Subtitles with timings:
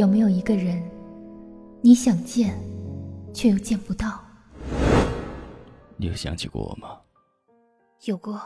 [0.00, 0.82] 有没有一个人，
[1.82, 2.58] 你想见，
[3.34, 4.18] 却又见不到？
[5.98, 6.98] 你有想起过我吗？
[8.06, 8.40] 有过。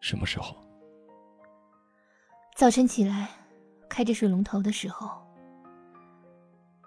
[0.00, 0.56] 什么时候？
[2.56, 3.28] 早晨起来，
[3.86, 5.10] 开着水龙头的时候，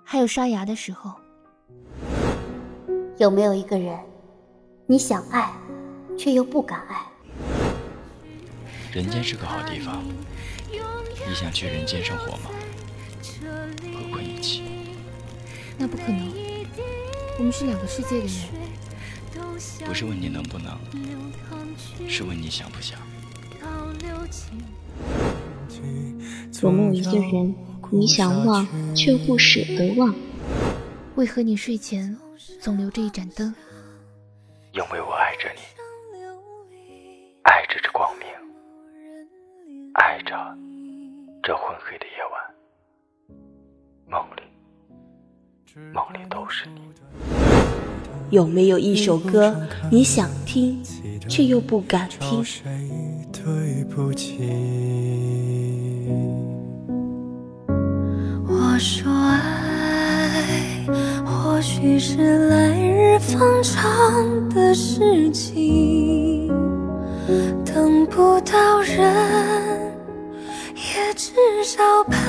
[0.03, 1.13] 还有刷牙的时候。
[3.19, 3.99] 有没有一个人，
[4.88, 5.53] 你想爱，
[6.17, 7.05] 却又不敢爱？
[8.91, 10.03] 人间是个好地方，
[10.71, 12.49] 你想去人间生活吗？
[15.81, 16.31] 那不可能，
[17.40, 18.35] 我们是两个世界的人。
[19.84, 20.77] 不是问你能不能，
[22.07, 22.99] 是问你想不想。
[26.62, 27.55] 有没有一个人，
[27.90, 30.13] 你想忘却又不舍得忘？
[31.16, 32.16] 为何你睡前
[32.59, 33.52] 总留着一盏灯？
[34.73, 35.62] 因为我爱着你，
[37.41, 38.27] 爱着这光明，
[39.95, 40.55] 爱着
[41.41, 42.51] 这昏黑的夜晚，
[45.94, 46.82] 梦里都是你。
[48.30, 49.55] 有没有一首歌，
[49.90, 50.84] 你想听
[51.30, 52.44] 却又不敢听？
[53.32, 54.38] 对不起
[58.46, 60.86] 我说爱，
[61.26, 66.50] 或许是来日方长的事情，
[67.66, 69.96] 等不到人，
[70.75, 71.31] 也至
[71.64, 72.22] 少盼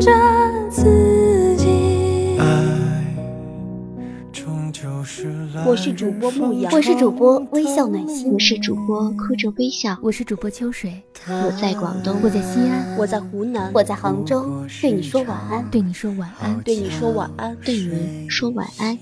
[0.00, 0.10] 着
[5.66, 18.96] 我是主播牧羊，我是主播微笑暖心，我是主播哭着微笑，我是主播秋水，我在广东，我在西安，我在湖南，我在杭州，对你说晚安，对你说晚安，对你说晚安，对你说晚安。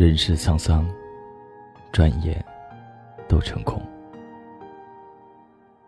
[0.00, 0.88] 人世沧桑，
[1.92, 2.42] 转眼
[3.28, 3.78] 都成空。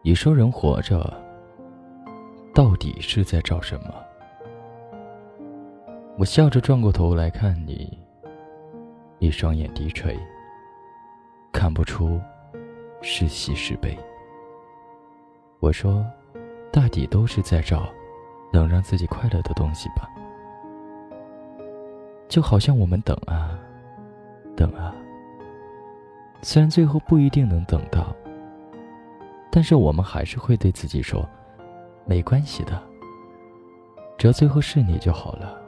[0.02, 1.10] 你说人活着，
[2.54, 3.94] 到底是在找什么？
[6.18, 7.98] 我笑着转过头来看你，
[9.18, 10.14] 你双眼低垂，
[11.50, 12.20] 看不出
[13.00, 13.98] 是喜是悲。
[15.58, 16.04] 我说，
[16.70, 17.88] 大抵都是在找
[18.52, 20.06] 能让自己快乐的东西吧。
[22.28, 23.51] 就好像我们等啊。
[24.56, 24.94] 等啊，
[26.42, 28.14] 虽然最后不一定能等到，
[29.50, 31.28] 但是我们还是会对自己说
[32.04, 32.82] ：“没关系的，
[34.18, 35.58] 只要最后是你就好了。”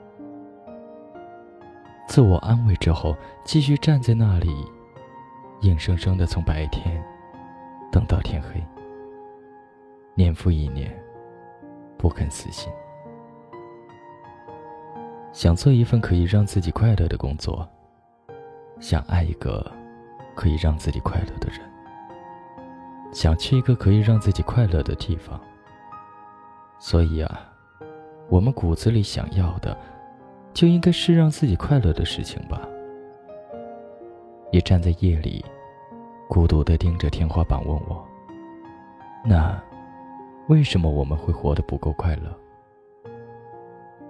[2.07, 4.55] 自我安慰之后，继续站在那里，
[5.63, 7.03] 硬生生的从白天
[7.91, 8.63] 等到天黑，
[10.15, 10.95] 年复一年，
[11.97, 12.71] 不肯死心，
[15.33, 17.67] 想做一份可以让自己快乐的工作。
[18.85, 19.65] 想爱一个
[20.35, 21.59] 可以让自己快乐的人，
[23.15, 25.41] 想去一个可以让自己快乐的地方。
[26.79, 27.51] 所以啊，
[28.29, 29.75] 我们骨子里想要的，
[30.53, 32.61] 就应该是让自己快乐的事情吧。
[34.53, 35.43] 你站在夜里，
[36.29, 38.07] 孤独的盯着天花板，问我：
[39.25, 39.59] 那
[40.49, 42.39] 为什么我们会活得不够快乐？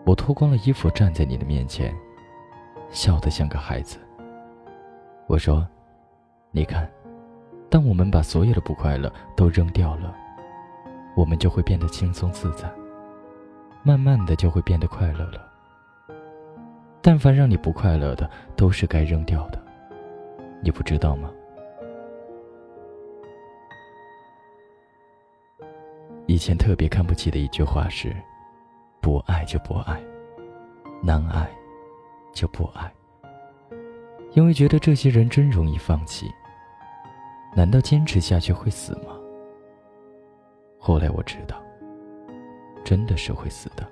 [0.05, 1.97] 我脱光了衣服站在你的面前，
[2.91, 4.01] 笑得像个孩子。
[5.27, 5.67] 我说
[6.53, 6.89] ：“你看，
[7.71, 10.15] 当我们把所有的不快乐都扔掉了，
[11.17, 12.71] 我们就会变得轻松自在，
[13.83, 15.51] 慢慢的就会变得快乐了。
[17.01, 19.59] 但凡让你不快乐的，都是该扔掉的，
[20.63, 21.31] 你不知道吗？”
[26.27, 28.15] 以前特别看不起的一句话是
[29.01, 30.01] ：“不爱就不爱，
[31.03, 31.49] 难爱
[32.33, 32.93] 就不爱。”
[34.35, 36.31] 因为觉得这些人真容易放弃，
[37.55, 39.17] 难道坚持下去会死吗？
[40.79, 41.63] 后来我知道，
[42.85, 43.89] 真的是会死的。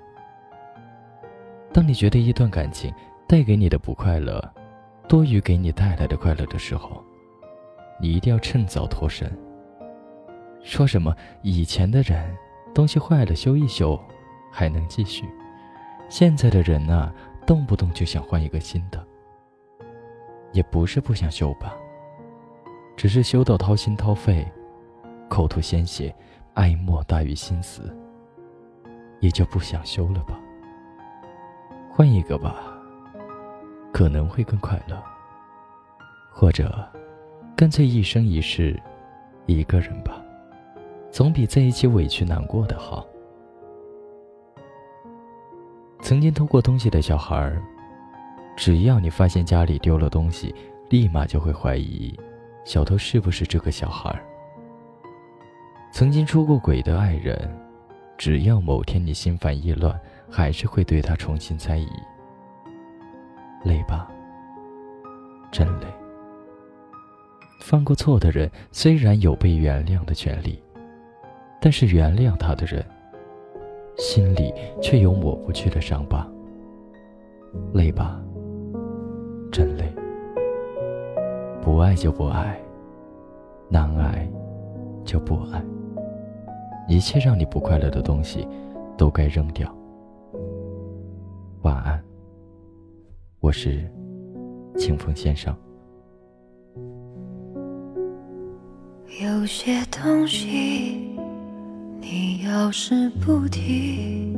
[1.71, 2.93] 当你觉得一段感情
[3.25, 4.43] 带给你的不快乐，
[5.07, 7.01] 多于给你带来的快乐的时候，
[7.99, 9.31] 你一定要趁早脱身。
[10.61, 12.35] 说什么以前的人
[12.73, 13.97] 东西坏了修一修，
[14.51, 15.23] 还能继续；
[16.09, 17.13] 现在的人呢，
[17.47, 19.01] 动不动就想换一个新的。
[20.53, 21.75] 也不是不想修吧，
[22.95, 24.47] 只是修到掏心掏肺，
[25.27, 26.15] 口吐鲜血，
[26.53, 27.95] 哀莫大于心死，
[29.19, 30.39] 也就不想修了吧。
[31.91, 32.55] 换一个吧，
[33.91, 34.97] 可能会更快乐。
[36.31, 36.87] 或者，
[37.55, 38.79] 干脆一生一世，
[39.45, 40.23] 一个人吧，
[41.11, 43.05] 总比在一起委屈难过的好。
[46.01, 47.61] 曾经偷过东西的小孩儿，
[48.55, 50.53] 只要你发现家里丢了东西，
[50.89, 52.13] 立马就会怀疑
[52.63, 54.17] 小偷是不是这个小孩。
[55.91, 57.37] 曾经出过轨的爱人，
[58.17, 61.87] 只要某天你心烦意乱，还是会对他重新猜疑。
[63.63, 64.07] 累吧，
[65.51, 65.87] 真累。
[67.59, 70.61] 犯过错的人虽然有被原谅的权利，
[71.61, 72.85] 但是原谅他的人，
[73.97, 76.27] 心里却有抹不去的伤疤。
[77.73, 78.19] 累吧，
[81.73, 82.55] 不爱就不爱，
[83.67, 84.29] 难爱
[85.03, 85.59] 就不爱。
[86.87, 88.47] 一切让你不快乐的东西，
[88.95, 89.75] 都该扔掉。
[91.63, 91.99] 晚安，
[93.39, 93.91] 我是
[94.77, 95.51] 清风先生。
[99.23, 101.17] 有些东西，
[101.99, 104.37] 你要是不提，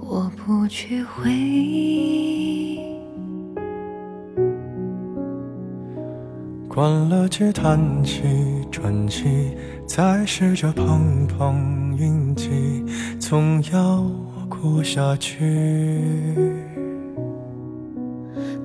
[0.00, 2.93] 我不去回忆。
[6.74, 8.22] 关了机，叹气，
[8.68, 9.56] 转机，
[9.86, 12.84] 再试着碰碰运气，
[13.20, 14.04] 总要
[14.48, 16.34] 过下去。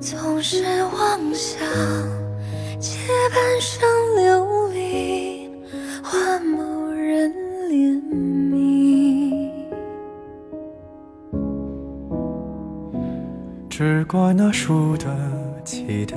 [0.00, 1.60] 总是妄想
[2.80, 2.98] 借
[3.32, 5.48] 半生流离
[6.02, 7.32] 换某人
[7.68, 8.02] 怜
[8.50, 9.52] 悯，
[13.68, 15.06] 只怪那输得
[15.64, 16.16] 起的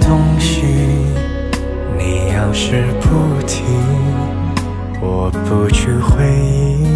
[0.00, 0.62] 东西，
[1.98, 3.62] 你要是不提，
[5.00, 6.86] 我不去回忆。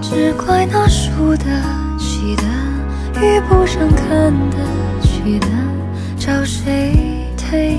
[0.00, 1.44] 只怪那输得
[1.98, 2.42] 起的
[3.20, 4.58] 遇不上看得
[5.00, 5.46] 起的，
[6.18, 7.78] 找谁推